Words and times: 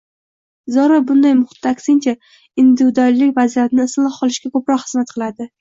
Zero, 0.77 0.95
bunday 1.11 1.35
muhitda 1.41 1.73
aksincha– 1.77 2.15
individuallik 2.65 3.37
vaziyatni 3.39 3.87
isloh 3.91 4.19
qilishga 4.19 4.55
ko‘proq 4.57 4.87
xizmat 4.91 5.15
qiladi. 5.17 5.49